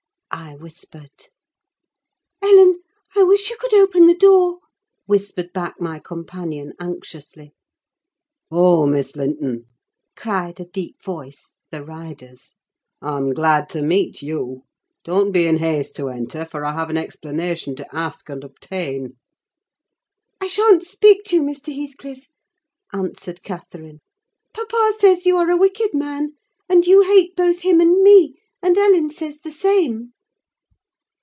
[0.33, 1.27] I whispered.
[2.41, 2.79] "Ellen,
[3.17, 4.59] I wish you could open the door,"
[5.05, 7.53] whispered back my companion, anxiously.
[8.49, 9.65] "Ho, Miss Linton!"
[10.15, 12.53] cried a deep voice (the rider's),
[13.01, 14.63] "I'm glad to meet you.
[15.03, 19.17] Don't be in haste to enter, for I have an explanation to ask and obtain."
[20.39, 21.75] "I sha'n't speak to you, Mr.
[21.75, 22.29] Heathcliff,"
[22.93, 23.99] answered Catherine.
[24.53, 26.37] "Papa says you are a wicked man,
[26.69, 30.13] and you hate both him and me; and Ellen says the same."